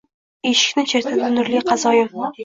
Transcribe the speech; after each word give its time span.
eshikni 0.51 0.85
chertadi 0.93 1.27
nurli 1.35 1.61
qazoyim. 1.67 2.09